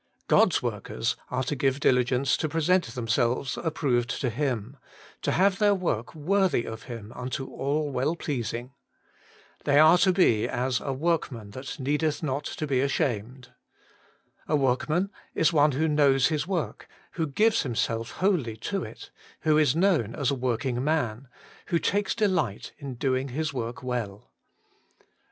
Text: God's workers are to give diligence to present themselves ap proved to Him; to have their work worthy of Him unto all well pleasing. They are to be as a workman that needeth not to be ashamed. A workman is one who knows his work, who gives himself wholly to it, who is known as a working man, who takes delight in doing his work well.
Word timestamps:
God's 0.27 0.63
workers 0.63 1.15
are 1.29 1.43
to 1.43 1.55
give 1.55 1.79
diligence 1.79 2.35
to 2.37 2.49
present 2.49 2.87
themselves 2.95 3.55
ap 3.59 3.75
proved 3.75 4.09
to 4.19 4.31
Him; 4.31 4.77
to 5.21 5.31
have 5.31 5.59
their 5.59 5.75
work 5.75 6.15
worthy 6.15 6.65
of 6.65 6.85
Him 6.89 7.13
unto 7.15 7.45
all 7.45 7.91
well 7.91 8.15
pleasing. 8.15 8.73
They 9.63 9.77
are 9.77 9.99
to 9.99 10.11
be 10.11 10.49
as 10.49 10.79
a 10.81 10.91
workman 10.91 11.51
that 11.51 11.79
needeth 11.79 12.23
not 12.23 12.45
to 12.45 12.65
be 12.65 12.81
ashamed. 12.81 13.53
A 14.47 14.55
workman 14.55 15.11
is 15.35 15.53
one 15.53 15.73
who 15.73 15.87
knows 15.87 16.29
his 16.29 16.47
work, 16.47 16.87
who 17.11 17.27
gives 17.27 17.61
himself 17.61 18.13
wholly 18.13 18.57
to 18.57 18.83
it, 18.83 19.11
who 19.41 19.59
is 19.59 19.75
known 19.75 20.15
as 20.15 20.31
a 20.31 20.33
working 20.33 20.83
man, 20.83 21.27
who 21.67 21.77
takes 21.77 22.15
delight 22.15 22.71
in 22.79 22.95
doing 22.95 23.27
his 23.27 23.53
work 23.53 23.83
well. 23.83 24.31